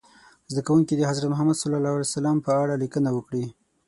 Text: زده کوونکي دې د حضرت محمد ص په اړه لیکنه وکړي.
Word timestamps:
زده 0.51 0.61
کوونکي 0.67 0.93
دې 0.95 1.03
د 1.05 1.09
حضرت 1.11 1.27
محمد 1.31 1.57
ص 1.63 1.65
په 2.45 2.51
اړه 2.61 2.75
لیکنه 2.83 3.09
وکړي. 3.13 3.45